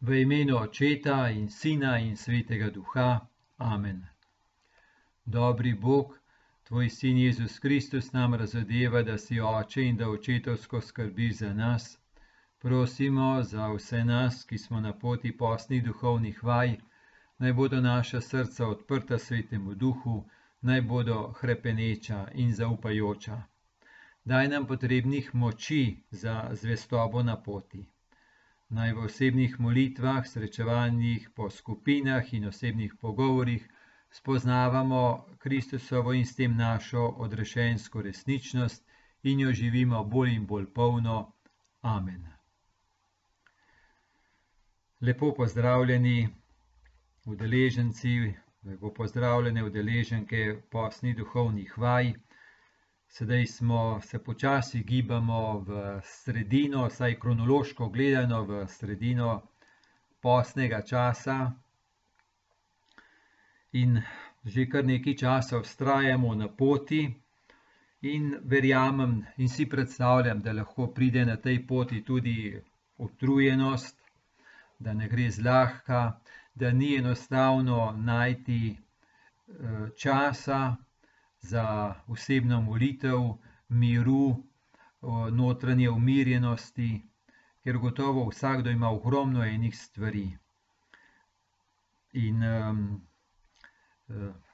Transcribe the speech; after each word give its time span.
V 0.00 0.20
imenu 0.20 0.58
Očeta 0.58 1.30
in 1.30 1.48
Sina 1.48 1.98
in 1.98 2.16
Svetega 2.16 2.70
Duha. 2.70 3.26
Amen. 3.58 4.06
Dobri 5.24 5.72
Bog, 5.74 6.18
Tvoj 6.64 6.88
sin 6.88 7.16
Jezus 7.16 7.58
Kristus 7.58 8.12
nam 8.12 8.34
razodeva, 8.34 9.02
da 9.02 9.18
si 9.18 9.40
oče 9.40 9.82
in 9.82 9.96
da 9.96 10.10
očetovsko 10.10 10.80
skrbiš 10.80 11.36
za 11.36 11.52
nas. 11.54 11.98
Prosimo 12.58 13.42
za 13.42 13.72
vse 13.72 14.04
nas, 14.04 14.44
ki 14.44 14.58
smo 14.58 14.80
na 14.80 14.92
poti 14.92 15.36
posnih 15.36 15.84
duhovnih 15.84 16.44
vaj, 16.44 16.76
naj 17.38 17.52
bodo 17.52 17.80
naša 17.80 18.20
srca 18.20 18.66
odprta 18.66 19.18
svetemu 19.18 19.74
duhu, 19.74 20.28
naj 20.60 20.80
bodo 20.80 21.32
hrepeneča 21.40 22.28
in 22.34 22.52
zaupajoča. 22.52 23.42
Daj 24.24 24.48
nam 24.48 24.66
potrebnih 24.66 25.34
moči 25.34 26.02
za 26.10 26.50
zvestobo 26.52 27.22
na 27.22 27.42
poti 27.42 27.86
naj 28.68 28.92
v 28.92 28.98
osebnih 28.98 29.60
molitvah, 29.60 30.26
srečevanjih 30.26 31.30
po 31.34 31.50
skupinah 31.50 32.34
in 32.34 32.48
osebnih 32.48 32.94
pogovorih 33.00 33.68
spoznavamo 34.10 35.26
Kristusovo 35.38 36.12
in 36.12 36.26
s 36.26 36.36
tem 36.36 36.56
našo 36.56 37.06
odrešensko 37.06 38.02
resničnost 38.02 38.84
in 39.22 39.40
jo 39.40 39.52
živimo 39.52 40.04
bolj 40.04 40.34
in 40.34 40.46
bolj 40.46 40.66
polno. 40.74 41.32
Amen. 41.82 42.26
Lepo 45.00 45.34
pozdravljeni, 45.34 46.28
udeleženci, 47.26 48.34
lepo 48.62 48.94
pozdravljene 48.94 49.64
udeleženke 49.64 50.62
posnih 50.70 51.16
duhovnih 51.16 51.78
vaj. 51.78 52.14
Sedaj 53.16 53.46
smo 53.46 54.00
se 54.00 54.18
počasi 54.18 54.82
gibamo 54.84 55.58
v 55.58 56.00
sredino, 56.04 56.90
saj 56.90 57.14
kronološko 57.20 57.88
gledano, 57.88 58.42
v 58.44 58.66
sredino 58.68 59.42
posnega 60.20 60.82
časa. 60.82 61.36
In 63.72 64.02
že 64.44 64.66
kar 64.68 64.84
nekaj 64.84 65.16
časa 65.16 65.62
vztrajamo 65.64 66.34
na 66.34 66.48
poti, 66.48 67.00
in 68.02 68.36
verjamem, 68.44 69.24
in 69.36 69.48
si 69.48 69.64
predstavljam, 69.68 70.42
da 70.42 70.52
lahko 70.52 70.92
pride 70.92 71.24
na 71.24 71.36
tej 71.36 71.66
poti 71.66 72.04
tudi 72.04 72.60
utrujenost, 72.98 73.96
da 74.78 74.92
ne 74.92 75.08
gre 75.08 75.30
zlahka, 75.30 76.20
da 76.54 76.72
ni 76.72 76.96
enostavno 76.96 77.94
najti 77.96 78.76
časa 79.96 80.76
za 81.46 81.94
osebno 82.06 82.60
molitev, 82.60 83.18
miru, 83.68 84.44
notranje 85.32 85.90
umirjenosti, 85.90 86.90
ker 87.64 87.78
gotovo 87.78 88.28
vsakdo 88.28 88.70
ima 88.70 88.90
ogromno 88.90 89.44
enih 89.44 89.78
stvari. 89.78 90.26
In 92.12 92.42
um, 92.42 93.00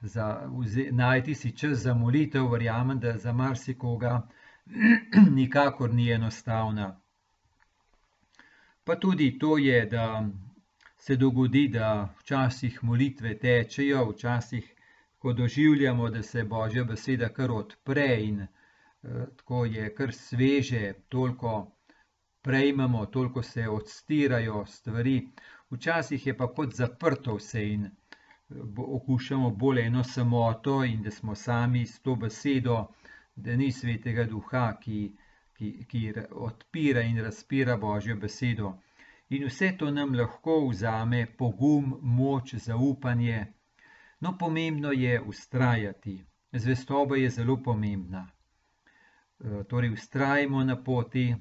za 0.01 0.49
najti 0.91 1.35
si 1.35 1.51
čas 1.57 1.77
za 1.77 1.93
molitev, 1.93 2.51
verjamem, 2.51 2.99
da 2.99 3.17
za 3.17 3.33
marsikoga 3.33 4.27
nikakor 5.37 5.93
ni 5.93 6.09
enostavna. 6.11 6.99
Pa 8.83 8.95
tudi 8.95 9.39
to 9.39 9.57
je, 9.57 9.85
da 9.85 10.29
se 10.97 11.15
dogodi, 11.15 11.67
da 11.67 12.15
včasih 12.19 12.83
molitve 12.83 13.37
tečejo, 13.39 14.09
včasih 14.09 14.73
ko 15.23 15.33
doživljamo, 15.33 16.09
da 16.09 16.21
se 16.23 16.43
Božja 16.43 16.83
beseda 16.83 17.29
kar 17.29 17.51
odpre 17.51 18.07
in 18.23 18.39
eh, 18.41 18.47
tako 19.37 19.65
je 19.65 19.95
kar 19.95 20.11
sveže, 20.13 20.93
toliko 21.09 21.51
prejmemo, 22.41 23.05
toliko 23.05 23.43
se 23.43 23.69
odstirajo 23.69 24.65
stvari, 24.65 25.27
včasih 25.71 26.27
je 26.27 26.37
pa 26.37 26.49
kot 26.57 26.75
zaprto 26.75 27.37
vse 27.37 27.63
in 27.69 27.85
eh, 27.85 27.93
okušamo 28.97 29.53
bolj 29.63 29.81
eno 29.85 30.03
samoto 30.03 30.83
in 30.83 31.01
da 31.07 31.11
smo 31.11 31.35
sami 31.35 31.85
s 31.85 32.01
to 32.01 32.15
besedo, 32.15 32.77
da 33.35 33.55
ni 33.55 33.71
svetega 33.71 34.27
duha, 34.35 34.67
ki, 34.81 35.01
ki, 35.57 35.73
ki 35.87 36.05
odpira 36.31 37.07
in 37.13 37.23
razpira 37.23 37.77
Božjo 37.77 38.19
besedo. 38.27 38.75
In 39.29 39.47
vse 39.47 39.71
to 39.79 39.91
nam 39.91 40.15
lahko 40.19 40.61
vzame 40.67 41.25
pogum, 41.37 41.99
moč, 42.01 42.55
zaupanje. 42.55 43.45
No, 44.23 44.37
pomembno 44.37 44.91
je 44.91 45.21
ustrajati, 45.21 46.25
zvestoba 46.51 47.17
je 47.17 47.29
zelo 47.29 47.57
pomembna. 47.63 48.21
E, 49.39 49.63
torej, 49.69 49.89
ustrajimo 49.93 50.63
na 50.63 50.77
poti, 50.83 51.35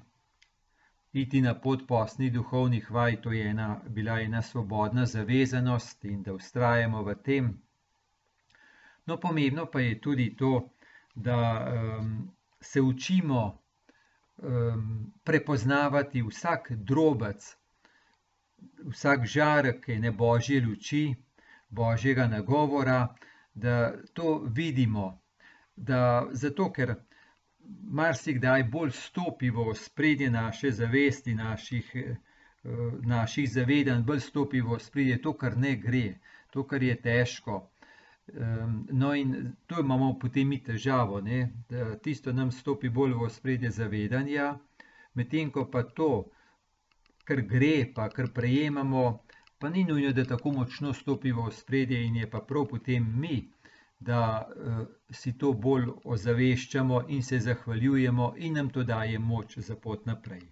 iti 1.12 1.40
na 1.40 1.54
pot 1.60 1.86
posnih 1.88 2.32
duhovnih 2.32 2.90
vaj, 2.90 3.20
to 3.22 3.32
je 3.32 3.46
ena, 3.50 3.80
bila 3.88 4.18
ena 4.20 4.42
svobodna 4.42 5.06
zavezanost 5.06 6.04
in 6.04 6.22
da 6.22 6.34
ustrajamo 6.34 7.02
v 7.02 7.14
tem. 7.14 7.54
No, 9.06 9.16
pomembno 9.16 9.66
pa 9.66 9.80
je 9.80 10.00
tudi 10.00 10.36
to, 10.36 10.68
da 11.14 11.38
um, 11.38 12.30
se 12.60 12.80
učimo 12.80 13.58
um, 14.36 15.12
prepoznavati 15.24 16.22
vsak 16.22 16.72
drobec, 16.72 17.56
vsak 18.84 19.26
žarek 19.26 19.88
ene 19.88 20.10
božje 20.10 20.64
luči 20.66 21.04
božjega 21.72 22.26
nagovora, 22.28 23.14
da 23.54 23.94
to 24.12 24.38
vidimo. 24.44 25.06
Da, 25.76 26.28
zato, 26.32 26.68
ker 26.72 26.94
marsikdaj 28.00 28.64
bolj 28.68 28.92
stopi 28.92 29.50
v 29.50 29.72
spredje 29.74 30.30
naše 30.30 30.70
zavesti, 30.70 31.34
naših, 31.34 31.90
eh, 31.96 32.16
naših 33.14 33.50
zavedanj, 33.52 34.04
bolj 34.04 34.20
stopi 34.20 34.60
v 34.60 34.78
spredje 34.78 35.22
to, 35.22 35.32
kar 35.32 35.56
ne 35.56 35.76
gre, 35.76 36.06
to, 36.50 36.66
kar 36.68 36.82
je 36.82 36.96
težko. 37.02 37.60
No, 38.90 39.14
in 39.14 39.56
tu 39.66 39.80
imamo 39.80 40.18
potem 40.18 40.48
mi 40.48 40.62
težavo, 40.62 41.20
ne? 41.20 41.50
da 41.68 41.96
tisto 41.98 42.32
nam 42.32 42.50
stopi 42.50 42.88
bolj 42.88 43.16
v 43.18 43.28
spredje 43.30 43.70
zavedanja, 43.70 44.52
medtem 45.14 45.50
ko 45.50 45.66
pa 45.70 45.82
to, 45.82 46.30
kar 47.24 47.42
gre, 47.42 47.92
pa 47.94 48.08
kar 48.08 48.30
prejemamo, 48.34 49.02
pa 49.62 49.68
ni 49.70 49.84
nujno, 49.84 50.10
da 50.12 50.24
tako 50.24 50.50
močno 50.52 50.92
stopi 50.92 51.32
v 51.32 51.50
spredje 51.54 52.00
in 52.04 52.16
je 52.16 52.30
pa 52.30 52.40
prav 52.40 52.64
potem 52.70 53.04
mi, 53.20 53.36
da 54.00 54.22
uh, 54.42 54.80
si 55.10 55.32
to 55.38 55.52
bolj 55.52 55.84
ozaveščamo 56.04 57.04
in 57.08 57.22
se 57.22 57.38
zahvaljujemo 57.38 58.32
in 58.38 58.58
nam 58.58 58.70
to 58.74 58.82
daje 58.82 59.18
moč 59.18 59.58
za 59.58 59.76
pot 59.76 60.06
naprej. 60.06 60.42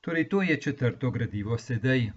Torej, 0.00 0.28
to 0.28 0.42
je 0.42 0.60
četrto 0.60 1.10
gradivo 1.10 1.58
sedaj. 1.58 2.10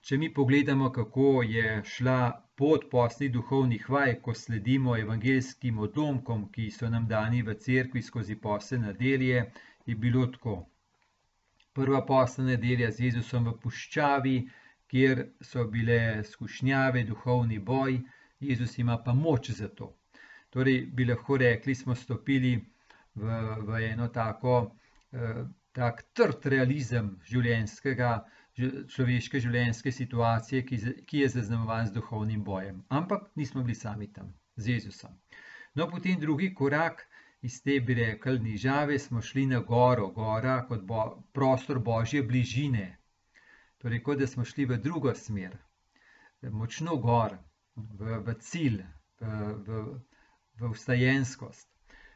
Če 0.00 0.18
mi 0.18 0.30
pogledamo, 0.34 0.92
kako 0.92 1.42
je 1.42 1.82
šla 1.84 2.18
pot 2.56 2.86
posnih 2.90 3.32
duhovnih 3.32 3.90
vaj, 3.90 4.20
ko 4.22 4.34
sledimo 4.34 4.96
evangelskim 4.98 5.78
odlomkom, 5.78 6.46
ki 6.52 6.70
so 6.70 6.90
nam 6.94 7.10
dani 7.10 7.42
v 7.42 7.58
cerkvi 7.66 8.02
skozi 8.02 8.38
posle 8.46 8.78
nedelje, 8.78 9.46
je 9.86 9.94
bilo 10.06 10.26
tako 10.26 10.60
prva 11.72 12.02
posla 12.06 12.44
nedelja 12.44 12.90
z 12.90 13.08
Jezusom 13.08 13.48
v 13.48 13.56
puščavi, 13.62 14.36
kjer 14.92 15.24
so 15.40 15.64
bile 15.72 16.24
skušnjave, 16.24 17.04
duhovni 17.08 17.58
boj, 17.58 18.00
Jezus 18.40 18.78
ima 18.78 18.98
pa 19.04 19.14
moč 19.14 19.50
za 19.56 19.68
to. 19.68 19.94
Torej, 20.50 20.86
bi 20.92 21.06
lahko 21.08 21.38
rekli, 21.40 21.74
smo 21.74 21.94
stopili 21.94 22.56
v, 23.14 23.40
v 23.68 23.82
eno 23.88 24.08
tako, 24.08 24.56
eh, 25.12 25.44
tak 25.72 26.02
trd 26.12 26.46
realizem 26.52 27.14
življenjskega, 27.24 28.10
človeške 28.92 29.40
življenjske 29.40 29.92
situacije, 29.92 30.64
ki, 30.68 30.78
ki 31.08 31.22
je 31.22 31.28
zaznamovan 31.38 31.86
z 31.88 31.96
duhovnim 31.96 32.42
bojem. 32.44 32.82
Ampak 32.92 33.30
nismo 33.40 33.62
bili 33.64 33.78
sami 33.78 34.10
tam, 34.12 34.34
z 34.56 34.76
Jezusom. 34.76 35.14
No, 35.74 35.88
potem 35.88 36.20
drugi 36.20 36.52
korak, 36.54 37.06
iz 37.42 37.62
te, 37.62 37.80
bi 37.80 37.94
rekli, 37.94 38.38
nižave 38.38 38.98
smo 38.98 39.22
šli 39.22 39.46
na 39.46 39.58
goro, 39.60 40.08
gora 40.14 40.60
kot 40.68 40.82
bo, 40.86 41.04
prostor 41.32 41.78
božje 41.78 42.22
bližine. 42.22 42.86
Torej, 43.82 44.02
kot 44.02 44.18
da 44.18 44.26
smo 44.26 44.44
šli 44.44 44.66
v 44.70 44.78
drugo 44.78 45.14
smer, 45.14 45.56
močno 46.42 46.96
gor, 47.02 47.34
v, 47.74 48.20
v 48.26 48.34
cilj, 48.38 48.78
v, 49.20 49.32
v, 49.66 49.82
v 50.60 50.72
vstajenskost. 50.74 51.68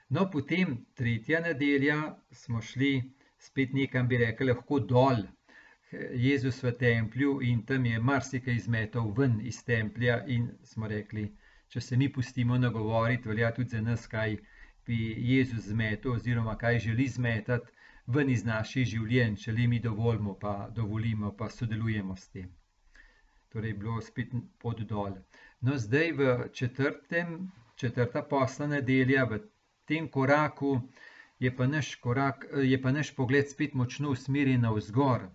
No, 0.09 0.29
potem 0.31 0.77
tretja 0.95 1.41
nedelja 1.43 1.99
smo 2.31 2.63
šli 2.63 2.93
spet 3.39 3.75
nekam, 3.75 4.07
bi 4.09 4.21
rekli, 4.23 4.53
lahko 4.53 4.79
dol. 4.79 5.25
Jezus 6.19 6.63
v 6.63 6.73
templju 6.79 7.41
in 7.47 7.65
tam 7.67 7.87
je 7.87 7.99
marsikaj 8.03 8.55
izmetal 8.55 9.11
ven 9.19 9.41
iz 9.43 9.59
templja, 9.65 10.21
in 10.27 10.49
smo 10.63 10.87
rekli, 10.91 11.29
če 11.71 11.81
se 11.81 11.97
mi 11.97 12.09
pustimo 12.13 12.59
nagovoriti, 12.59 13.29
velja 13.29 13.53
tudi 13.55 13.75
za 13.75 13.83
nas, 13.83 14.07
kaj 14.07 14.37
bi 14.87 15.15
Jezus 15.19 15.69
zmetel, 15.69 16.13
oziroma 16.13 16.57
kaj 16.59 16.79
želi 16.79 17.09
zmetati 17.09 17.73
ven 18.07 18.31
iz 18.31 18.45
naših 18.45 18.87
življenj, 18.87 19.37
če 19.43 19.53
le 19.53 19.67
mi 19.67 19.81
dovolimo, 19.83 20.35
pa 20.39 20.69
dovolimo, 20.75 21.33
pa 21.37 21.49
sodelujemo 21.51 22.17
s 22.17 22.29
tem. 22.29 22.51
Torej, 23.53 23.75
bilo 23.81 24.01
spet 24.01 24.35
pod 24.63 24.83
dol. 24.87 25.17
No, 25.61 25.79
zdaj 25.79 26.13
v 26.13 26.49
četrtem, 26.53 27.51
četrta 27.77 28.23
posla 28.23 28.67
nedelja, 28.67 29.25
v 29.25 29.41
tem 29.87 30.09
koraku 30.09 30.77
je 31.39 31.51
pa 31.57 31.67
naš, 31.67 31.95
korak, 32.01 32.47
je 32.63 32.79
pa 32.83 32.93
naš 32.93 33.15
pogled 33.17 33.51
spet 33.51 33.75
močno 33.75 34.15
usmerjen 34.15 34.63
na 34.63 34.73
vzgor, 34.77 35.29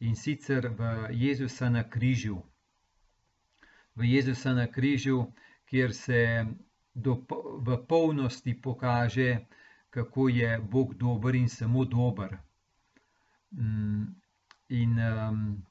in 0.00 0.16
sicer 0.16 0.68
v 0.68 1.08
Jezusa 1.12 1.68
na 1.70 1.84
križu. 1.84 2.40
V 3.96 4.04
Jezusa 4.08 4.54
na 4.54 4.66
križu, 4.66 5.26
kjer 5.68 5.92
se 5.94 6.20
do, 6.44 6.69
v 6.94 7.76
polnosti 7.88 8.54
pokaže, 8.62 9.46
kako 9.90 10.28
je 10.28 10.58
Bog 10.58 10.94
dober 10.94 11.34
in 11.34 11.48
samo 11.48 11.84
dober. 11.84 12.38
Mm, 13.52 14.04
in 14.68 14.98
um, 14.98 15.62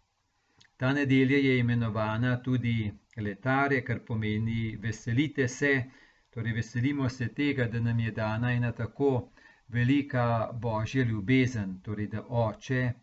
ta 0.78 0.94
nedelja 0.94 1.38
je 1.38 1.60
imenovana 1.60 2.38
tudi 2.44 2.92
letare, 3.18 3.82
kar 3.84 4.00
pomeni 4.06 4.76
veselite 4.76 5.48
se, 5.48 5.84
torej 6.30 6.54
veselimo 6.54 7.10
se 7.10 7.28
tega, 7.34 7.68
da 7.68 7.80
nam 7.80 8.00
je 8.00 8.12
dana 8.12 8.52
ena 8.52 8.72
tako 8.72 9.30
velika 9.68 10.50
božja 10.54 11.04
ljubezen, 11.04 11.82
torej 11.82 12.08
da 12.08 12.24
oče 12.30 12.94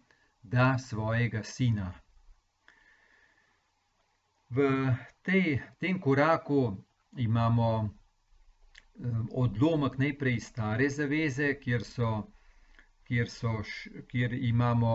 da 0.42 0.78
svojega 0.78 1.42
sina. 1.42 1.92
V 4.48 4.94
tej, 5.22 5.58
tem 5.78 6.00
koraku 6.00 6.76
imamo 7.16 7.90
odlomek 9.32 9.98
najprej 9.98 10.40
stare 10.40 10.88
zaveze, 10.90 11.54
kjer, 11.60 11.84
so, 11.84 12.10
kjer, 13.04 13.28
so, 13.30 13.60
kjer 14.08 14.32
imamo 14.32 14.92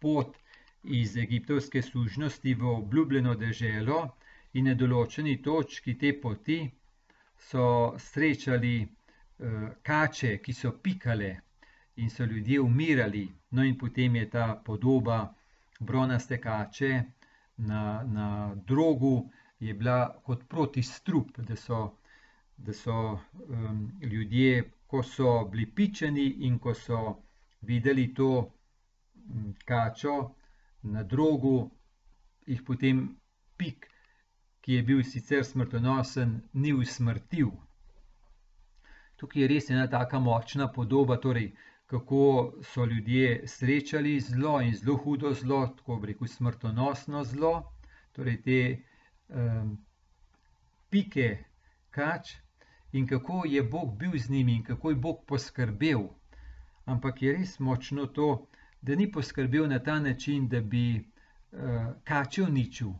pot 0.00 0.36
iz 0.84 1.16
egiptovske 1.16 1.82
služnosti 1.82 2.54
v 2.54 2.68
obljubljeno 2.68 3.34
deželo, 3.34 4.04
in 4.52 4.66
na 4.66 4.74
določeni 4.74 5.36
točki 5.42 5.94
te 5.98 6.12
poti 6.22 6.58
so 7.50 7.66
srečali 7.98 8.74
uh, 8.82 9.68
kače, 9.86 10.38
ki 10.44 10.52
so 10.52 10.72
pikale 10.82 11.30
in 12.02 12.10
so 12.10 12.24
ljudje 12.24 12.60
umirali. 12.60 13.26
No, 13.50 13.64
in 13.64 13.76
potem 13.78 14.16
je 14.16 14.30
ta 14.30 14.54
podoba 14.64 15.20
bronaste 15.80 16.38
kače 16.40 16.90
na, 17.56 18.02
na 18.06 18.54
drogu, 18.66 19.30
je 19.60 19.74
bila 19.74 20.08
kot 20.24 20.46
proti 20.48 20.82
strup, 20.82 21.38
da 21.38 21.56
so 21.56 21.80
da 22.66 22.72
so 22.72 23.18
um, 23.48 23.92
ljudje, 24.02 24.70
ko 24.86 25.02
so 25.02 25.44
bili 25.50 25.66
pičeni 25.74 26.26
in 26.46 26.58
ko 26.58 26.74
so 26.74 27.16
videli 27.60 28.14
to 28.14 28.50
kačo 29.64 30.34
na 30.82 31.02
drogu, 31.02 31.70
jih 32.46 32.62
potem 32.66 33.02
pik, 33.56 33.86
ki 34.60 34.74
je 34.74 34.82
bil 34.82 35.02
sicer 35.04 35.44
smrtonosen, 35.44 36.40
ni 36.52 36.72
usmrtil. 36.72 37.50
Tukaj 39.16 39.42
je 39.42 39.48
res 39.48 39.70
ena 39.70 39.86
tako 39.92 40.20
močna 40.24 40.68
podoba, 40.72 41.16
torej, 41.20 41.50
kako 41.90 42.22
so 42.62 42.84
ljudje 42.84 43.46
srečali 43.46 44.20
zlo 44.20 44.60
in 44.60 44.74
zelo 44.74 44.96
hudo 44.96 45.32
zlo, 45.34 45.66
tako 45.76 46.00
rekoč 46.06 46.36
smrtonosno 46.36 47.24
zlo, 47.24 47.54
torej 48.12 48.42
te 48.42 48.60
um, 49.28 49.74
pike 50.90 51.28
kač, 51.90 52.36
in 52.92 53.06
kako 53.06 53.42
je 53.46 53.62
Bog 53.62 53.98
bil 53.98 54.18
z 54.18 54.30
njimi 54.30 54.54
in 54.54 54.64
kako 54.64 54.90
je 54.90 54.96
Bog 54.96 55.24
poskrbel. 55.26 56.08
Ampak 56.84 57.22
je 57.22 57.32
res 57.32 57.58
močno 57.58 58.06
to, 58.06 58.46
da 58.82 58.94
ni 58.94 59.12
poskrbel 59.12 59.68
na 59.68 59.78
ta 59.78 60.00
način, 60.00 60.48
da 60.48 60.60
bi 60.60 60.98
uh, 60.98 61.60
kače 62.04 62.42
uničil, 62.42 62.90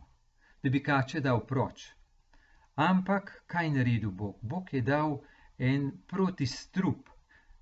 da 0.63 0.69
bi 0.69 0.83
kače 0.83 1.19
dal 1.19 1.45
proč. 1.47 1.89
Ampak 2.75 3.43
kaj 3.47 3.65
je 3.65 3.71
naredil 3.71 4.11
Bog? 4.11 4.37
Bog 4.41 4.73
je 4.73 4.81
dal 4.81 5.19
en 5.57 5.91
protistrup. 6.07 7.09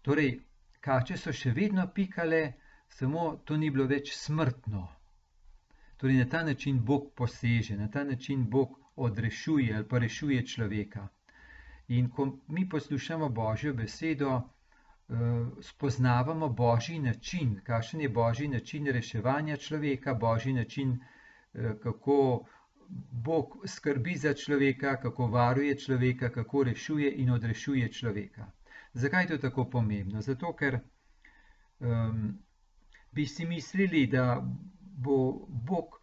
Torej, 0.01 0.39
kače 0.79 1.17
so 1.17 1.33
še 1.33 1.51
vedno 1.51 1.87
pikale, 1.93 2.53
samo 2.89 3.35
to 3.45 3.57
ni 3.57 3.69
bilo 3.69 3.87
več 3.87 4.13
smrtno. 4.15 4.87
Torej, 5.97 6.17
na 6.17 6.25
ta 6.29 6.43
način 6.43 6.79
Bog 6.85 7.09
poseže, 7.15 7.77
na 7.77 7.89
ta 7.91 8.03
način 8.03 8.45
Bog 8.49 8.79
odrešuje 8.95 9.75
ali 9.75 9.87
pa 9.87 9.99
rešuje 9.99 10.45
človeka. 10.45 11.07
In 11.89 12.09
ko 12.09 12.37
mi 12.47 12.69
poslušamo 12.69 13.29
Božjo 13.29 13.73
besedo, 13.73 14.41
eh, 15.09 15.13
spoznavamo 15.61 16.49
Božji 16.49 16.99
način, 16.99 17.59
kakšen 17.63 18.01
je 18.01 18.09
Božji 18.09 18.47
način 18.47 18.85
reševanja 18.87 19.57
človeka, 19.57 20.13
Božji 20.13 20.53
način, 20.53 20.99
eh, 21.53 21.73
kako 21.83 22.45
Bog 23.11 23.57
skrbi 23.67 24.15
za 24.15 24.33
človeka, 24.33 24.95
kako 25.01 25.27
varuje 25.27 25.79
človeka, 25.79 26.29
kako 26.29 26.63
rešuje 26.63 27.11
in 27.15 27.31
odrešuje 27.31 27.91
človeka. 27.91 28.51
Zakaj 28.93 29.23
je 29.23 29.27
to 29.27 29.37
tako 29.37 29.65
pomembno? 29.69 30.21
Zato, 30.21 30.53
ker 30.53 30.79
um, 31.79 32.39
bi 33.11 33.25
si 33.25 33.45
mislili, 33.45 34.07
da 34.07 34.41
bo 34.81 35.45
Bog 35.47 36.01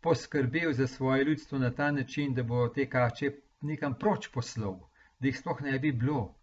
poskrbel 0.00 0.72
za 0.72 0.86
svoje 0.86 1.24
ljudstvo 1.24 1.58
na 1.58 1.70
ta 1.70 1.90
način, 1.90 2.34
da 2.34 2.42
bo 2.42 2.68
te 2.68 2.88
kače 2.90 3.32
nekam 3.60 3.94
proč 3.98 4.28
poslal 4.34 4.87
da 5.20 5.28
jih 5.28 5.38
sploh 5.38 5.60
ne 5.62 5.78
bi 5.78 5.92
bilo. 5.92 6.34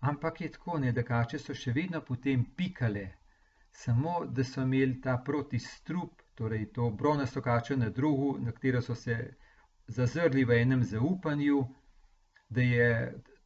Ampak 0.00 0.40
je 0.40 0.50
tako, 0.50 0.78
ne, 0.78 0.92
da 0.92 1.04
kače 1.06 1.38
so 1.38 1.54
še 1.54 1.72
vedno 1.72 2.00
potem 2.02 2.44
pikale, 2.56 3.04
samo 3.70 4.24
da 4.26 4.44
so 4.44 4.64
imeli 4.66 5.00
ta 5.00 5.16
protistrup, 5.24 6.22
torej 6.34 6.72
to 6.74 6.90
bronasto 6.90 7.42
kačo 7.42 7.76
na 7.76 7.90
drugu, 7.90 8.38
na 8.40 8.52
katero 8.52 8.80
so 8.82 8.94
se 8.94 9.18
zazrli 9.86 10.44
v 10.44 10.58
enem 10.62 10.82
zaupanju, 10.84 11.62
da 12.48 12.62
je 12.62 12.88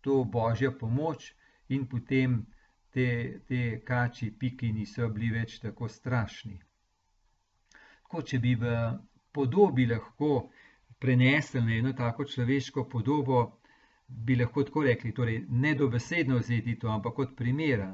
to 0.00 0.25
božja 0.25 0.70
pomoč, 0.73 1.35
in 1.69 1.87
potem 1.87 2.47
te, 2.91 3.41
te 3.49 3.81
kači 3.85 4.31
piki 4.38 4.73
niso 4.73 5.08
bili 5.12 5.31
več 5.35 5.58
tako 5.61 5.88
strašni. 5.88 6.56
Tako, 8.06 8.23
če 8.23 8.38
bi 8.38 8.55
v 8.55 8.73
podobi 9.35 9.87
lahko 9.91 10.49
prenesli 11.03 11.61
na 11.61 11.76
eno 11.76 11.93
tako 11.93 12.25
človeško 12.25 12.87
podobo, 12.88 13.61
bi 14.08 14.37
lahko 14.37 14.64
tako 14.64 14.82
rekli, 14.85 15.12
torej 15.14 15.44
ne 15.49 15.75
dobesedno 15.75 16.38
vzeti 16.38 16.79
to, 16.79 16.88
ampak 16.88 17.14
kot 17.14 17.37
primera. 17.37 17.91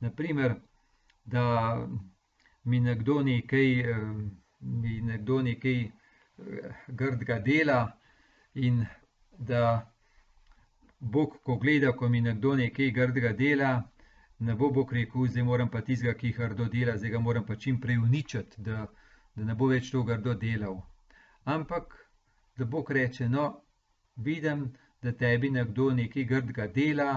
Naprimer, 0.00 0.54
da 1.24 1.76
mi 2.64 2.80
nekdo 2.80 3.20
nekaj, 3.22 3.68
mi 4.60 5.00
nekdo 5.00 5.42
nekaj 5.42 5.90
grdega 6.88 7.38
dela 7.38 7.80
in 8.54 8.86
da 9.38 9.90
Bog, 11.00 11.36
ko 11.42 11.56
gleda, 11.56 11.92
ko 11.92 12.08
mi 12.08 12.20
nekdo 12.20 12.54
nekaj 12.56 12.90
grdega 12.90 13.32
dela, 13.32 13.70
ne 14.38 14.54
bo 14.54 14.70
Bog 14.70 14.92
rekel, 14.92 15.26
zdaj 15.26 15.42
moram 15.42 15.70
pa 15.70 15.80
tistega, 15.80 16.14
ki 16.14 16.32
grdo 16.36 16.66
dela, 16.68 16.96
zdaj 16.96 17.10
ga 17.10 17.20
moram 17.20 17.46
pa 17.46 17.56
čim 17.56 17.80
prej 17.80 17.98
uničiti, 17.98 18.62
da, 18.62 18.86
da 19.34 19.44
ne 19.44 19.54
bo 19.54 19.68
več 19.68 19.90
to 19.90 20.02
grdo 20.04 20.34
delal. 20.34 20.82
Ampak, 21.44 21.96
da 22.56 22.64
Bog 22.64 22.90
reče, 22.90 23.28
no, 23.28 23.46
vidim, 24.16 24.70
da 25.02 25.12
tebi 25.12 25.50
nekdo 25.50 25.90
nekaj 25.90 26.24
grdega 26.24 26.66
dela, 26.66 27.10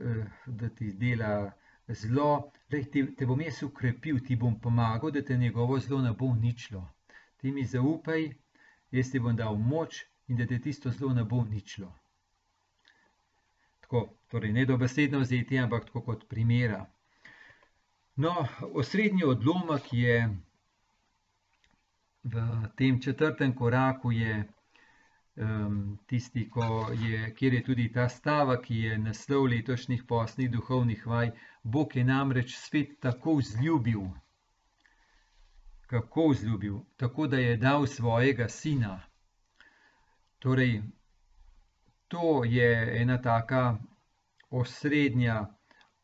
eh, 0.00 0.24
da 0.46 0.68
ti 0.68 0.92
dela 0.92 1.52
zlo, 1.88 2.50
da 2.70 2.82
te, 2.92 3.04
te 3.16 3.26
bom 3.26 3.40
jaz 3.40 3.62
ukrepil, 3.62 4.18
ti 4.26 4.36
bom 4.36 4.58
pomagal, 4.60 5.10
da 5.10 5.22
te 5.22 5.36
njegovo 5.36 5.78
zlo 5.78 6.00
ne 6.02 6.12
bo 6.12 6.26
uničilo. 6.26 6.82
Ti 7.36 7.52
mi 7.52 7.64
zaupaj, 7.64 8.30
jaz 8.90 9.10
ti 9.10 9.20
bom 9.20 9.36
dal 9.36 9.56
moč 9.56 10.02
in 10.28 10.36
da 10.36 10.46
te 10.46 10.58
tisto 10.60 10.90
zlo 10.90 11.12
ne 11.14 11.24
bo 11.24 11.36
uničilo. 11.36 11.92
Tako, 13.80 14.08
torej 14.28 14.52
ne 14.52 14.64
dobesedno 14.66 15.20
vzeti, 15.22 15.58
ampak 15.58 15.86
tako 15.86 16.02
kot 16.02 16.28
primera. 16.28 16.86
No, 18.16 18.48
osrednji 18.74 19.24
odlomek 19.24 19.92
je 19.92 20.16
v 22.24 22.42
tem 22.76 23.02
četrtem 23.02 23.54
koraku 23.54 24.12
je 24.12 24.44
tisti, 26.06 26.50
je, 27.08 27.34
kjer 27.34 27.54
je 27.54 27.64
tudi 27.64 27.92
ta 27.92 28.08
stava, 28.08 28.56
ki 28.62 28.78
je 28.80 28.98
naslov 28.98 29.46
letošnjih 29.52 30.04
posnih 30.08 30.50
duhovnih 30.50 31.06
vaj. 31.06 31.30
Bog 31.62 31.96
je 31.96 32.04
namreč 32.04 32.56
svet 32.56 33.00
tako 33.00 33.34
vzljubil, 33.36 34.00
kako 35.86 36.28
vzljubil, 36.28 36.78
tako 36.96 37.26
da 37.26 37.38
je 37.38 37.56
dal 37.56 37.86
svojega 37.86 38.48
sina. 38.48 39.00
Torej, 40.38 40.82
to 42.08 42.44
je 42.44 43.02
ena 43.02 43.22
taka 43.22 43.78
osrednja, 44.50 45.46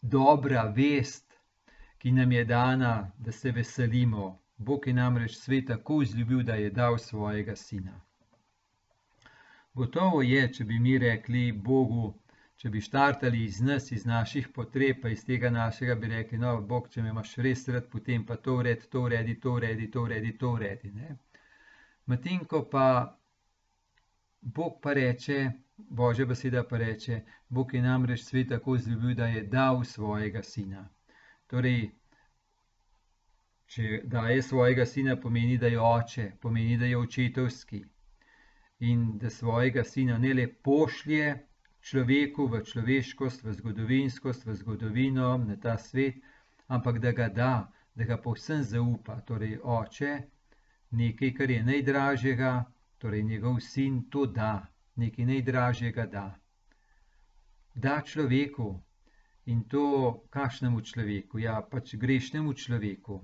dobra 0.02 0.62
vest, 0.76 1.32
ki 1.98 2.12
nam 2.12 2.32
je 2.32 2.44
dana, 2.44 3.12
da 3.18 3.32
se 3.32 3.50
veselimo. 3.50 4.38
Bog 4.56 4.86
je 4.86 4.92
namreč 4.92 5.36
svet 5.36 5.66
tako 5.66 5.98
vzljubil, 5.98 6.42
da 6.42 6.54
je 6.54 6.70
dal 6.70 6.98
svojega 6.98 7.56
sina. 7.56 8.00
Gotovo 9.74 10.22
je, 10.22 10.40
če 10.52 10.64
bi 10.68 10.78
mi 10.78 10.98
rekli 11.00 11.42
Bogu, 11.52 12.10
če 12.60 12.70
bi 12.70 12.80
štartali 12.84 13.38
iz 13.44 13.60
nas, 13.64 13.86
iz 13.96 14.04
naših 14.06 14.50
potreb, 14.56 14.98
pa 15.02 15.12
iz 15.14 15.22
tega 15.24 15.50
našega, 15.50 15.94
bi 16.02 16.10
rekli: 16.10 16.38
No, 16.38 16.50
Bog, 16.72 16.90
če 16.92 17.02
me 17.02 17.12
imaš 17.14 17.32
res 17.46 17.64
rad, 17.68 17.86
potem 17.94 18.26
pa 18.28 18.36
to 18.36 18.58
uredi, 18.60 18.90
to 18.92 19.04
uredi, 19.06 19.36
to 19.40 19.54
uredi, 19.56 19.88
to 19.94 20.02
uredi, 20.04 20.32
to 20.42 20.50
uredi. 20.58 20.92
Medtem 22.06 22.44
ko 22.50 22.60
pa 22.74 22.86
Bog 24.42 24.76
pa 24.82 24.92
reče, 24.98 25.38
Božja 25.76 26.26
beseda 26.26 26.64
pa 26.68 26.78
reče: 26.78 27.22
Bog 27.48 27.72
je 27.74 27.82
namreč 27.82 28.26
svet 28.26 28.52
tako 28.52 28.76
zljubil, 28.78 29.14
da 29.16 29.30
je 29.32 29.42
dal 29.56 29.84
svojega 29.84 30.42
sina. 30.42 30.84
Torej, 31.46 31.88
če 33.72 34.02
daje 34.04 34.42
svojega 34.42 34.86
sina, 34.86 35.16
pomeni, 35.16 35.56
da 35.58 35.72
je 35.72 35.80
oče, 35.80 36.28
pomeni, 36.40 36.76
da 36.76 36.92
je 36.92 36.98
očetovski. 36.98 37.82
In 38.82 39.18
da 39.18 39.30
svojega 39.30 39.84
sina 39.84 40.18
ne 40.18 40.32
le 40.34 40.48
pošlje 40.68 41.26
človeku 41.82 42.46
v 42.50 42.62
človeškost, 42.66 43.44
v 43.44 43.52
zgodovinskost, 43.54 44.46
v 44.46 44.54
zgodovino, 44.58 45.36
na 45.38 45.56
ta 45.56 45.76
svet, 45.78 46.18
ampak 46.66 46.98
da 46.98 47.12
ga 47.12 47.28
da, 47.28 47.52
da 47.94 48.04
ga 48.04 48.16
povsem 48.18 48.62
zaupa, 48.62 49.20
torej 49.20 49.60
oče, 49.62 50.12
nekaj, 50.98 51.30
kar 51.34 51.50
je 51.50 51.62
najdražjega, 51.62 52.52
torej 52.98 53.22
njegov 53.22 53.60
sin 53.60 54.02
to 54.10 54.26
da, 54.26 54.66
nekaj 54.96 55.30
najdražjega 55.30 56.06
da. 56.06 56.26
Da 57.74 58.00
človeku 58.02 58.68
in 59.46 59.62
to 59.68 60.26
kakšnemu 60.30 60.80
človeku, 60.80 61.38
ja, 61.38 61.60
pač 61.62 61.94
grešnemu 61.94 62.54
človeku. 62.54 63.22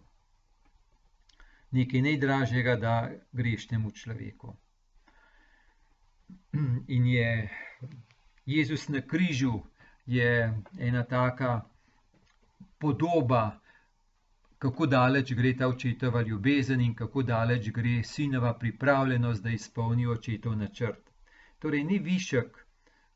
Nekaj 1.75 2.07
najdražjega 2.07 2.77
da 2.77 2.95
grešnemu 3.33 3.91
človeku. 3.91 4.55
In 6.97 7.07
je 7.07 7.51
Jezus 8.47 8.89
na 8.89 9.01
križu 9.01 9.63
je 10.07 10.63
ena 10.79 11.05
taka 11.05 11.61
podoba, 12.79 13.61
kako 14.59 14.87
daleč 14.87 15.33
gre 15.35 15.57
ta 15.57 15.69
očetova 15.69 16.23
ljubezen 16.23 16.81
in 16.81 16.95
kako 16.95 17.23
daleč 17.23 17.71
gre 17.71 18.03
sinova 18.05 18.55
pripravljenost, 18.59 19.43
da 19.43 19.51
izpolni 19.51 20.07
očetov 20.07 20.57
načrt. 20.57 21.11
Torej, 21.59 21.85
ni 21.85 21.99
višek 21.99 22.65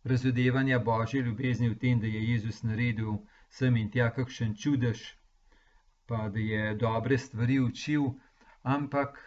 razodevanja 0.04 0.78
božje 0.78 1.22
ljubezni 1.22 1.68
v 1.68 1.78
tem, 1.78 2.00
da 2.00 2.06
je 2.06 2.30
Jezus 2.30 2.62
naredil 2.62 3.18
sem 3.50 3.76
in 3.76 3.90
tja 3.90 4.10
kakšen 4.10 4.54
čudež, 4.56 5.00
pa 6.06 6.28
da 6.28 6.40
je 6.40 6.74
dobre 6.74 7.18
stvari 7.18 7.60
učil, 7.60 8.02
ampak 8.62 9.18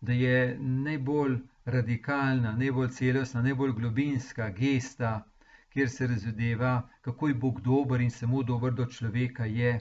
da 0.00 0.12
je 0.12 0.56
najbolj 0.58 1.38
radikalna, 1.70 2.56
najbolj 2.56 2.88
celostna, 2.88 3.42
najbolj 3.42 3.72
globinska 3.72 4.50
gesta, 4.50 5.24
kjer 5.70 5.90
se 5.90 6.06
razodeva, 6.06 6.88
kako 7.00 7.28
je 7.28 7.34
Bog 7.34 7.60
dober 7.60 8.00
in 8.00 8.10
samo 8.10 8.42
dober 8.42 8.72
do 8.72 8.86
človeka 8.86 9.44
je. 9.44 9.80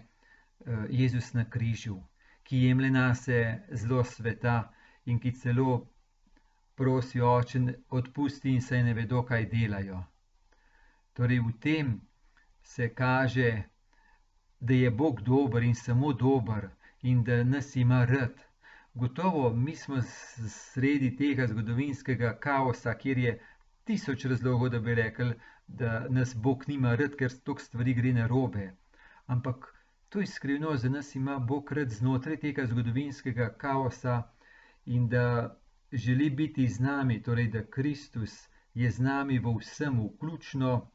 Eh, 0.65 0.85
Jezus 0.89 1.33
na 1.33 1.45
križu, 1.49 2.01
ki 2.43 2.57
jemlje 2.57 2.91
na 2.91 3.15
se 3.15 3.59
zelo 3.71 4.03
sveta 4.03 4.73
in 5.05 5.19
ki 5.19 5.31
celo 5.31 5.87
prosi 6.75 7.21
oče, 7.21 7.61
odpusti 7.89 8.51
in 8.53 8.61
se 8.61 8.83
ne 8.83 8.93
vedo, 8.93 9.21
kaj 9.23 9.45
delajo. 9.45 10.01
Torej, 11.13 11.39
v 11.39 11.53
tem 11.63 11.93
se 12.63 12.89
kaže, 12.89 13.63
da 14.59 14.73
je 14.73 14.91
Bog 14.91 15.21
dober 15.21 15.63
in 15.63 15.75
samo 15.75 16.13
dober 16.13 16.69
in 17.01 17.23
da 17.23 17.43
nas 17.43 17.75
ima 17.75 18.05
rad. 18.05 18.48
Gotovo 18.99 19.49
mi 19.55 19.75
smo 19.75 20.01
sredi 20.01 21.15
tega 21.17 21.47
zgodovinskega 21.47 22.35
kaosa, 22.43 22.93
kjer 22.93 23.17
je 23.17 23.39
tisoč 23.83 24.25
razlogov, 24.25 24.69
da 24.69 24.79
bi 24.79 24.95
rekli, 24.95 25.33
da 25.67 26.05
nas 26.09 26.35
Bog 26.35 26.65
nima 26.67 26.95
rad, 26.95 27.15
ker 27.15 27.31
toliko 27.43 27.63
stvari 27.63 27.93
gre 27.93 28.13
na 28.13 28.27
robe. 28.27 28.71
Ampak 29.27 29.73
To 30.09 30.19
je 30.19 30.27
skrivno, 30.27 30.77
za 30.77 30.89
nas 30.89 31.15
ima 31.15 31.39
Bog 31.39 31.71
rad 31.71 31.89
znotraj 31.89 32.37
tega 32.37 32.65
zgodovinskega 32.65 33.53
kaosa 33.57 34.23
in 34.85 35.09
da 35.09 35.55
želi 35.91 36.29
biti 36.29 36.67
z 36.67 36.79
nami, 36.79 37.23
torej 37.23 37.47
da 37.47 37.65
Kristus 37.65 38.49
je 38.73 38.91
z 38.91 38.99
nami 38.99 39.39
v 39.39 39.53
vsem, 39.59 39.99
vključno 40.05 40.89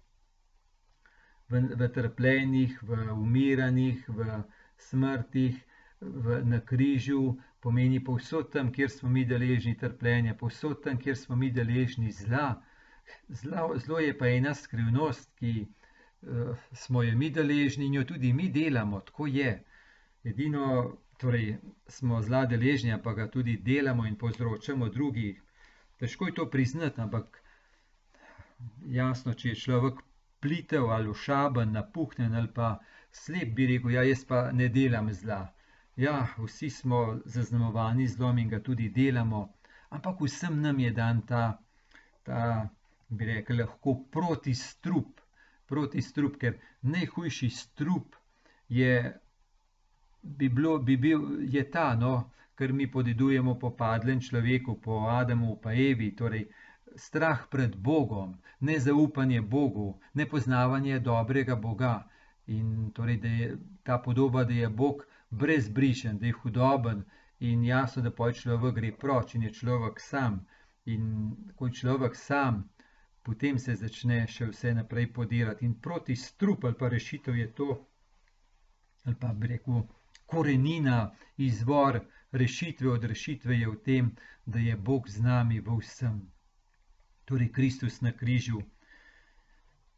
v, 1.49 1.61
v 1.79 1.89
trpljenjih, 1.95 2.83
v 2.83 2.99
umiranjih, 3.13 4.09
v 4.09 4.43
smrtih, 4.77 5.63
v, 6.05 6.41
na 6.45 6.61
križu, 6.61 7.37
pomeni 7.61 8.01
povsod 8.05 8.51
tam, 8.53 8.73
kjer 8.73 8.91
smo 8.91 9.11
mi 9.11 9.25
deležni 9.25 9.77
trpljenja, 9.79 10.35
povsod 10.35 10.83
tam, 10.85 10.99
kjer 10.99 11.17
smo 11.17 11.37
mi 11.37 11.51
deležni 11.51 12.13
zla. 12.13 12.63
Zlo, 13.29 13.73
zlo 13.77 13.99
je 14.01 14.19
pa 14.19 14.29
ena 14.29 14.55
skrivnost, 14.55 15.31
ki. 15.39 15.55
Eh, 16.27 16.55
smo 16.73 17.03
jo 17.03 17.17
mi 17.17 17.31
deležni 17.31 17.87
in 17.87 17.95
jo 17.95 18.05
tudi 18.05 18.33
mi 18.33 18.49
delamo, 18.49 19.01
tako 19.01 19.27
je. 19.27 19.63
Edino, 20.25 20.97
torej, 21.21 21.59
smo 21.87 22.23
zla 22.23 22.47
deležni, 22.47 22.93
ampak 22.93 23.17
ga 23.17 23.27
tudi 23.31 23.57
delamo 23.57 24.07
in 24.07 24.17
povzročamo 24.17 24.89
drugih. 24.89 25.43
Težko 26.01 26.27
je 26.27 26.35
to 26.35 26.47
priznati, 26.51 27.01
ampak 27.01 27.43
jasno, 28.87 29.35
če 29.35 29.49
je 29.49 29.61
človek 29.67 30.01
plitev 30.41 30.89
ali 30.97 31.13
šaben, 31.15 31.73
napuhnen 31.73 32.35
ali 32.35 32.49
pa 32.55 32.79
slep, 33.13 33.53
bi 33.57 33.67
rekel, 33.67 33.93
ja, 33.99 34.03
jaz 34.09 34.25
pa 34.25 34.51
ne 34.53 34.69
delam 34.69 35.13
zla. 35.13 35.43
Ja, 35.97 36.27
vsi 36.39 36.71
smo 36.71 37.19
zaznamovani 37.25 38.07
zlom 38.09 38.39
in 38.39 38.49
ga 38.49 38.63
tudi 38.63 38.89
delamo, 38.89 39.49
ampak 39.89 40.21
vsem 40.21 40.61
nam 40.61 40.81
je 40.81 40.91
dan 40.91 41.21
ta, 41.27 41.59
ta 42.23 42.69
bi 43.09 43.25
rekel, 43.25 43.61
lahko 43.61 43.95
proti 44.11 44.55
strup 44.55 45.25
proti 45.67 46.03
strup, 46.03 46.37
ker 46.41 46.59
najhujši 46.83 47.49
strup 47.51 48.17
je, 48.69 49.21
bi 50.23 50.49
bilo, 50.49 50.79
bi 50.79 50.97
bil, 50.97 51.25
je 51.51 51.65
ta, 51.71 51.95
no, 51.95 52.31
kar 52.55 52.73
mi 52.73 52.87
podedujemo 52.91 53.57
po 53.59 53.73
padlem 53.77 54.21
človeku, 54.21 54.79
po 54.83 55.01
Adamu, 55.11 55.57
pa 55.63 55.73
Evi, 55.73 56.13
torej 56.17 56.47
strah 56.97 57.47
pred 57.51 57.75
Bogom, 57.77 58.37
nezaupanje 58.61 59.41
Bogu, 59.43 59.99
nepoznavanje 60.15 61.01
dobrega 61.01 61.57
Boga. 61.57 61.95
In 62.47 62.93
torej, 62.95 63.17
da 63.19 63.29
je 63.29 63.57
ta 63.83 63.99
podoba, 63.99 64.45
da 64.45 64.53
je 64.53 64.69
Bog 64.69 65.03
brezbrišen, 65.41 66.19
da 66.19 66.27
je 66.27 66.37
hudoben 66.43 67.05
in 67.41 67.65
jasno, 67.65 68.03
da 68.03 68.11
poj 68.11 68.33
človek 68.41 68.75
gre 68.75 68.93
proč 69.05 69.35
in 69.35 69.43
je 69.49 69.53
človek 69.61 70.01
sam. 70.01 70.45
In 70.85 71.05
ko 71.57 71.67
je 71.67 71.79
človek 71.81 72.17
sam, 72.17 72.63
potem 73.23 73.59
se 73.59 73.75
začne 73.81 74.27
še 74.29 74.51
vse 74.53 74.75
naprej 74.77 75.13
podirati 75.13 75.65
in 75.65 75.75
proti 75.81 76.17
strup 76.17 76.65
ali 76.65 76.79
pa 76.79 76.89
rešitev 76.93 77.37
je 77.37 77.47
to, 77.61 77.69
ali 79.05 79.17
pa 79.21 79.33
bi 79.33 79.49
rekel, 79.55 79.83
korenina, 80.27 81.15
izvor 81.37 82.01
rešitve 82.33 82.91
od 82.91 83.05
rešitve 83.05 83.59
je 83.59 83.69
v 83.69 83.81
tem, 83.85 84.13
da 84.47 84.59
je 84.59 84.77
Bog 84.77 85.09
z 85.09 85.21
nami 85.23 85.61
v 85.61 85.79
vsem. 85.81 86.21
Torej, 87.25 87.53
Kristus 87.53 88.01
na 88.01 88.13
križu. 88.13 88.61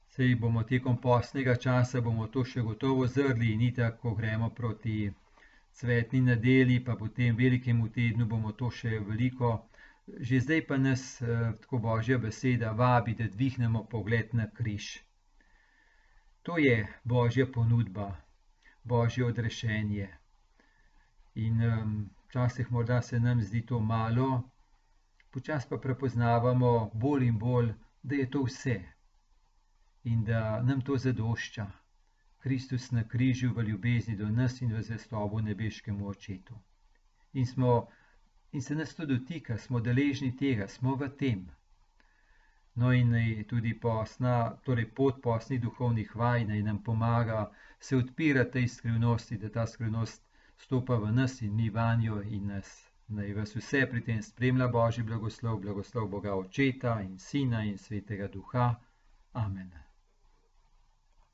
Sej 0.09 0.35
bomo 0.35 0.63
tekom 0.63 1.01
posnega 1.01 1.57
časa, 1.57 2.01
bomo 2.01 2.27
to 2.27 2.45
še 2.45 2.63
gotovo 2.63 3.07
zrli 3.07 3.53
in 3.53 3.65
itak, 3.69 3.99
ko 4.01 4.15
gremo 4.15 4.51
proti 4.51 5.11
cvetni 5.77 6.21
nedeli, 6.21 6.81
pa 6.85 6.97
potem 6.97 7.37
velikemu 7.37 7.89
tednu 7.93 8.27
bomo 8.27 8.53
to 8.53 8.71
še 8.71 8.99
veliko 9.09 9.57
Že 10.07 10.41
zdaj 10.41 10.61
pa 10.71 10.77
nas 10.79 11.19
eh, 11.19 11.27
tako 11.61 11.79
božja 11.83 12.19
beseda 12.19 12.71
vabi, 12.71 13.15
da 13.19 13.27
dvignemo 13.27 13.85
pogled 13.91 14.35
na 14.39 14.47
križ. 14.47 15.03
To 16.43 16.59
je 16.59 16.87
božja 17.03 17.47
ponudba, 17.47 18.15
božje 18.85 19.27
odrešenje. 19.27 20.07
In 21.35 21.59
včasih 22.29 22.71
morda 22.73 23.03
se 23.03 23.21
nam 23.21 23.43
zdi 23.43 23.67
to 23.67 23.81
malo, 23.81 24.43
počasi 25.31 25.67
pa 25.69 25.77
prepoznavamo 25.77 26.91
bolj 26.95 27.27
in 27.27 27.39
bolj, 27.39 27.75
da 28.03 28.15
je 28.15 28.31
to 28.31 28.45
vse 28.47 28.79
in 30.05 30.25
da 30.25 30.63
nam 30.63 30.81
to 30.81 30.97
zadošča. 30.97 31.67
Kristus 32.47 32.91
na 32.95 33.03
križu 33.09 33.51
v 33.55 33.63
ljubezni 33.69 34.17
do 34.17 34.29
nas 34.31 34.61
in 34.63 34.71
v 34.71 34.83
zvestobo 34.83 35.41
nebeškemu 35.41 36.09
očetu. 36.09 36.55
In 37.33 37.47
smo 37.47 37.89
in 38.53 38.63
se 38.63 38.75
nas 38.75 38.95
to 38.95 39.07
dotika, 39.07 39.59
smo 39.59 39.81
deležni 39.81 40.37
tega, 40.37 40.69
smo 40.69 40.95
v 40.95 41.09
tem. 41.19 41.49
No, 42.75 42.93
in 42.93 43.11
tudi 43.49 43.73
posna, 43.81 44.57
torej 44.65 44.87
pot 44.95 45.19
posnih 45.23 45.61
duhovnih 45.61 46.15
vaj, 46.17 46.45
naj 46.45 46.63
nam 46.63 46.79
pomaga 46.83 47.51
se 47.81 47.97
odpirati 47.97 48.53
tej 48.53 48.69
skrivnosti, 48.69 49.39
da 49.39 49.49
ta 49.49 49.67
skrivnost 49.67 50.23
stopa 50.59 51.01
v 51.03 51.13
nas 51.13 51.43
in 51.43 51.57
mi 51.57 51.71
vanjo 51.71 52.23
in 52.23 52.47
nas. 52.47 52.71
Naj 53.09 53.33
vas 53.33 53.57
vse 53.57 53.87
pri 53.91 54.05
tem 54.05 54.23
spremlja 54.23 54.69
Božji 54.69 55.05
blagoslov, 55.05 55.61
blagoslov 55.61 56.09
Boga 56.09 56.35
Očeta 56.35 57.01
in 57.01 57.19
Sina 57.19 57.65
in 57.65 57.79
Svetega 57.79 58.29
Duha. 58.29 58.75
Amen. 59.33 59.86